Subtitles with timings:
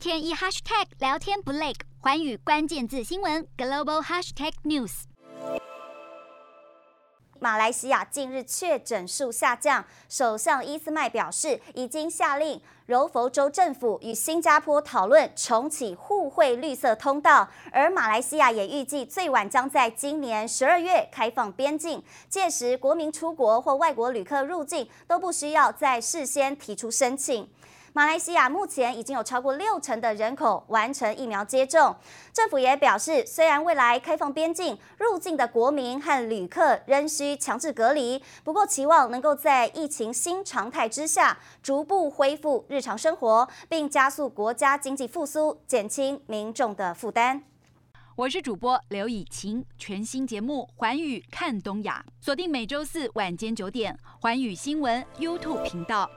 [0.00, 5.02] 天一 hashtag 聊天不累，寰宇关键字新闻 global hashtag news。
[7.38, 27.46] 马来西亚近日确诊数下降，首相伊斯迈表示，已经下令柔佛州政府与新加坡讨论重启互惠绿色通道，而马来西亚也预计最晚将在今年十二月开放边境，届时国民出国或外国旅客入境都不需要再事先提出申请。
[27.92, 31.96] 马来西亚目前已经有超过六成的人口完成疫苗接种。
[32.32, 47.42] 政府也表示，虽然未来开放边境，入境的国民和旅客仍需强制隔离，不过期望能够在疫情新常态之下，逐步恢复日常生活，并加速国家经济复苏，减轻民众的负担。
[48.14, 56.08] 我是主播刘以晴，全新节目《寰宇看东亚》，锁定每周四晚间九点，寰宇新闻 YouTube 频道。